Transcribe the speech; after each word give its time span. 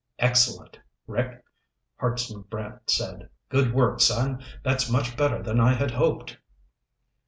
"Excellent, 0.17 0.79
Rick," 1.05 1.45
Hartson 1.97 2.41
Brant 2.49 2.89
said. 2.89 3.29
"Good 3.49 3.71
work, 3.71 3.99
son! 3.99 4.43
That's 4.63 4.89
much 4.89 5.15
better 5.15 5.43
than 5.43 5.59
I 5.59 5.75
had 5.75 5.91
hoped." 5.91 6.37